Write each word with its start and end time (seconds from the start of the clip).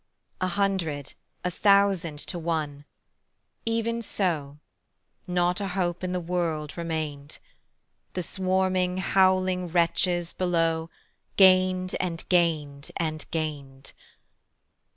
A 0.41 0.47
hundred, 0.47 1.13
a 1.43 1.51
thousand 1.51 2.17
to 2.25 2.39
one; 2.39 2.85
even 3.67 4.01
so; 4.01 4.57
Not 5.27 5.61
a 5.61 5.67
hope 5.67 6.03
in 6.03 6.11
the 6.11 6.19
world 6.19 6.75
remained: 6.75 7.37
The 8.13 8.23
swarming, 8.23 8.97
howling 8.97 9.67
wretches 9.67 10.33
below 10.33 10.89
Gained 11.37 11.95
and 11.99 12.27
gained 12.29 12.89
and 12.97 13.25
gained. 13.29 13.91